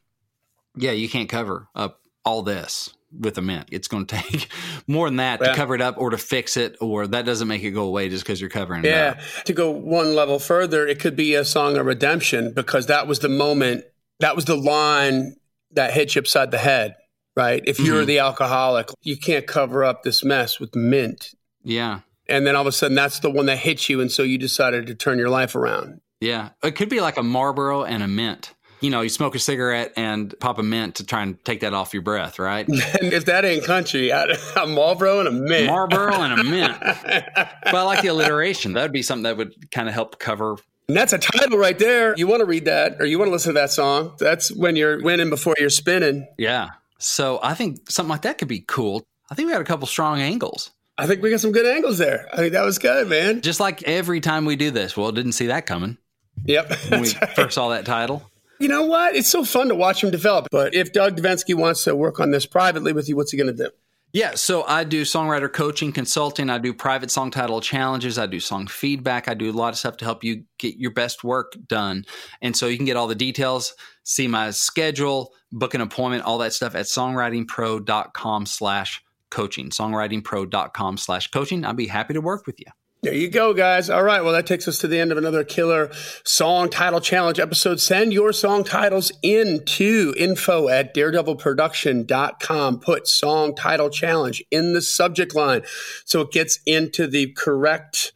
Yeah, 0.75 0.91
you 0.91 1.07
can't 1.07 1.29
cover 1.29 1.67
up 1.75 1.99
all 2.25 2.41
this 2.41 2.93
with 3.17 3.37
a 3.37 3.41
mint. 3.41 3.67
It's 3.71 3.87
going 3.87 4.05
to 4.07 4.15
take 4.15 4.49
more 4.87 5.07
than 5.07 5.17
that 5.17 5.39
Yeah. 5.41 5.49
to 5.49 5.55
cover 5.55 5.75
it 5.75 5.81
up 5.81 5.95
or 5.97 6.09
to 6.11 6.17
fix 6.17 6.57
it, 6.57 6.75
or 6.79 7.07
that 7.07 7.25
doesn't 7.25 7.47
make 7.47 7.63
it 7.63 7.71
go 7.71 7.83
away 7.83 8.09
just 8.09 8.23
because 8.23 8.39
you're 8.39 8.49
covering 8.49 8.83
it 8.85 8.89
Yeah. 8.89 9.19
To 9.45 9.53
go 9.53 9.71
one 9.71 10.15
level 10.15 10.39
further, 10.39 10.85
it 10.87 10.99
could 10.99 11.15
be 11.15 11.35
a 11.35 11.43
song 11.45 11.77
of 11.77 11.85
redemption 11.85 12.53
because 12.53 12.87
that 12.87 13.07
was 13.07 13.19
the 13.19 13.29
moment, 13.29 13.85
that 14.19 14.35
was 14.35 14.45
the 14.45 14.55
line 14.57 15.35
that 15.71 15.93
hit 15.93 16.15
you 16.15 16.19
upside 16.19 16.51
the 16.51 16.57
head, 16.57 16.95
right? 17.35 17.61
If 17.65 17.79
you're 17.79 18.03
Mhm. 18.03 18.07
the 18.07 18.19
alcoholic, 18.19 18.87
you 19.01 19.17
can't 19.17 19.45
cover 19.47 19.83
up 19.83 20.03
this 20.03 20.23
mess 20.23 20.59
with 20.59 20.75
mint. 20.75 21.31
Yeah. 21.63 21.99
And 22.27 22.45
then 22.45 22.55
all 22.55 22.61
of 22.61 22.67
a 22.67 22.71
sudden, 22.71 22.95
that's 22.95 23.19
the 23.19 23.29
one 23.31 23.47
that 23.47 23.57
hits 23.57 23.89
you. 23.89 24.01
And 24.01 24.11
so 24.11 24.21
you 24.23 24.37
decided 24.37 24.85
to 24.87 24.95
turn 24.95 25.17
your 25.17 25.29
life 25.29 25.55
around. 25.55 26.01
Yeah. 26.21 26.49
It 26.63 26.75
could 26.75 26.89
be 26.89 26.99
like 27.01 27.17
a 27.17 27.23
Marlboro 27.23 27.83
and 27.83 28.03
a 28.03 28.07
mint. 28.07 28.53
You 28.81 28.89
know, 28.89 29.01
you 29.01 29.09
smoke 29.09 29.35
a 29.35 29.39
cigarette 29.39 29.93
and 29.97 30.33
pop 30.39 30.57
a 30.59 30.63
mint 30.63 30.95
to 30.95 31.05
try 31.05 31.23
and 31.23 31.43
take 31.43 31.61
that 31.61 31.73
off 31.73 31.93
your 31.93 32.03
breath, 32.03 32.39
right? 32.39 32.67
And 32.67 32.77
if 33.13 33.25
that 33.25 33.45
ain't 33.45 33.63
country, 33.65 34.11
I, 34.11 34.35
a 34.55 34.65
Marlboro 34.65 35.19
and 35.19 35.27
a 35.27 35.31
mint. 35.31 35.67
Marlboro 35.67 36.13
and 36.13 36.39
a 36.39 36.43
mint. 36.49 36.77
but 36.79 37.75
I 37.75 37.81
like 37.83 38.01
the 38.01 38.07
alliteration. 38.09 38.73
That 38.73 38.83
would 38.83 38.91
be 38.93 39.01
something 39.01 39.23
that 39.23 39.37
would 39.37 39.71
kind 39.71 39.87
of 39.87 39.93
help 39.93 40.19
cover. 40.19 40.57
And 40.87 40.97
that's 40.97 41.13
a 41.13 41.19
title 41.19 41.57
right 41.57 41.77
there. 41.77 42.15
You 42.17 42.27
want 42.27 42.39
to 42.39 42.45
read 42.45 42.65
that 42.65 42.99
or 42.99 43.05
you 43.05 43.19
want 43.19 43.29
to 43.29 43.33
listen 43.33 43.53
to 43.53 43.59
that 43.59 43.71
song. 43.71 44.15
That's 44.17 44.51
when 44.51 44.75
you're 44.75 45.01
winning 45.03 45.29
before 45.29 45.55
you're 45.59 45.69
spinning. 45.69 46.27
Yeah. 46.37 46.69
So 46.97 47.39
I 47.43 47.53
think 47.53 47.89
something 47.91 48.09
like 48.09 48.23
that 48.23 48.37
could 48.37 48.47
be 48.47 48.61
cool. 48.61 49.03
I 49.29 49.35
think 49.35 49.47
we 49.47 49.53
got 49.53 49.61
a 49.61 49.65
couple 49.65 49.87
strong 49.87 50.19
angles. 50.19 50.71
I 50.97 51.07
think 51.07 51.21
we 51.21 51.29
got 51.29 51.39
some 51.39 51.51
good 51.51 51.65
angles 51.65 51.97
there. 51.97 52.27
I 52.33 52.37
think 52.37 52.53
that 52.53 52.65
was 52.65 52.77
good, 52.77 53.07
man. 53.07 53.41
Just 53.41 53.59
like 53.59 53.83
every 53.83 54.19
time 54.19 54.45
we 54.45 54.55
do 54.55 54.71
this. 54.71 54.97
Well, 54.97 55.11
didn't 55.11 55.31
see 55.33 55.47
that 55.47 55.65
coming. 55.65 55.97
Yep. 56.45 56.73
When 56.89 57.01
we 57.01 57.13
right. 57.21 57.35
first 57.35 57.55
saw 57.55 57.69
that 57.69 57.85
title. 57.85 58.28
You 58.59 58.67
know 58.67 58.85
what? 58.85 59.15
It's 59.15 59.29
so 59.29 59.45
fun 59.45 59.69
to 59.69 59.75
watch 59.75 60.03
him 60.03 60.11
develop. 60.11 60.47
But 60.51 60.75
if 60.75 60.91
Doug 60.91 61.15
Devensky 61.15 61.55
wants 61.55 61.85
to 61.85 61.95
work 61.95 62.19
on 62.19 62.31
this 62.31 62.45
privately 62.45 62.91
with 62.91 63.07
you, 63.07 63.15
what's 63.15 63.31
he 63.31 63.37
going 63.37 63.55
to 63.55 63.63
do? 63.63 63.69
Yeah, 64.11 64.33
so 64.35 64.63
I 64.63 64.85
do 64.85 65.03
songwriter 65.03 65.51
coaching, 65.51 65.91
consulting. 65.91 66.49
I 66.49 66.57
do 66.57 66.73
private 66.73 67.11
song 67.11 67.29
title 67.29 67.61
challenges. 67.61 68.17
I 68.17 68.25
do 68.25 68.39
song 68.39 68.65
feedback. 68.65 69.27
I 69.29 69.35
do 69.35 69.49
a 69.49 69.53
lot 69.53 69.69
of 69.69 69.77
stuff 69.77 69.97
to 69.97 70.05
help 70.05 70.23
you 70.23 70.45
get 70.57 70.77
your 70.77 70.91
best 70.91 71.23
work 71.23 71.53
done. 71.67 72.05
And 72.41 72.57
so 72.57 72.65
you 72.65 72.75
can 72.75 72.87
get 72.87 72.97
all 72.97 73.05
the 73.05 73.13
details, 73.13 73.75
see 74.03 74.27
my 74.27 74.49
schedule, 74.49 75.31
book 75.51 75.75
an 75.75 75.81
appointment, 75.81 76.23
all 76.23 76.39
that 76.39 76.53
stuff 76.53 76.73
at 76.73 76.85
songwritingpro.com 76.85 78.47
slash 78.47 79.03
coaching. 79.29 79.69
Songwritingpro.com 79.69 80.97
slash 80.97 81.29
coaching. 81.29 81.63
I'd 81.63 81.77
be 81.77 81.87
happy 81.87 82.15
to 82.15 82.21
work 82.21 82.47
with 82.47 82.59
you. 82.59 82.65
There 83.01 83.13
you 83.13 83.29
go, 83.29 83.53
guys. 83.53 83.89
All 83.89 84.03
right. 84.03 84.21
Well, 84.21 84.33
that 84.33 84.45
takes 84.45 84.67
us 84.67 84.79
to 84.79 84.87
the 84.87 84.99
end 84.99 85.13
of 85.13 85.17
another 85.17 85.45
killer 85.45 85.89
song 86.25 86.69
title 86.69 86.99
challenge 86.99 87.39
episode. 87.39 87.79
Send 87.79 88.11
your 88.11 88.33
song 88.33 88.65
titles 88.65 89.13
into 89.23 90.13
info 90.17 90.67
at 90.67 90.93
daredevilproduction.com. 90.93 92.79
Put 92.81 93.07
song 93.07 93.55
title 93.55 93.89
challenge 93.89 94.43
in 94.51 94.73
the 94.73 94.81
subject 94.81 95.33
line 95.33 95.61
so 96.03 96.19
it 96.21 96.31
gets 96.31 96.59
into 96.65 97.07
the 97.07 97.31
correct 97.37 98.11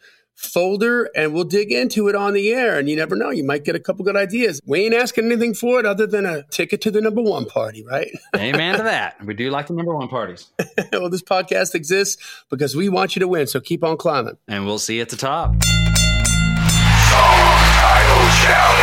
folder 0.46 1.10
and 1.16 1.34
we'll 1.34 1.44
dig 1.44 1.72
into 1.72 2.08
it 2.08 2.16
on 2.16 2.34
the 2.34 2.52
air. 2.52 2.78
And 2.78 2.90
you 2.90 2.96
never 2.96 3.16
know, 3.16 3.30
you 3.30 3.44
might 3.44 3.64
get 3.64 3.76
a 3.76 3.80
couple 3.80 4.06
good 4.06 4.16
ideas. 4.16 4.62
We 4.66 4.86
ain't 4.86 4.94
asking 4.94 5.26
anything 5.26 5.54
for 5.54 5.80
it 5.80 5.86
other 5.86 6.06
than 6.06 6.26
a 6.26 6.44
ticket 6.44 6.82
to 6.82 6.92
the 6.92 7.02
number 7.02 7.22
one 7.22 7.46
party, 7.46 7.84
right? 7.84 8.12
Amen 8.36 8.78
to 8.78 8.84
that. 8.84 9.24
We 9.24 9.34
do 9.34 9.50
like 9.50 9.68
the 9.68 9.74
number 9.74 9.96
one 9.96 10.08
parties. 10.08 10.52
well, 10.92 11.10
this 11.10 11.24
podcast 11.24 11.76
exists 11.76 12.22
because 12.50 12.76
we 12.76 12.90
want 12.90 13.16
you 13.16 13.20
to 13.22 13.28
win. 13.28 13.48
So 13.48 13.60
keep 13.60 13.84
on 13.84 13.98
climbing. 13.98 14.38
And 14.48 14.66
we'll 14.66 14.80
see 14.80 14.98
you 14.98 15.02
at 15.02 15.10
the 15.10 15.18
top. 15.18 15.52
Song 15.52 15.60
title 17.80 18.30
challenge. 18.44 18.83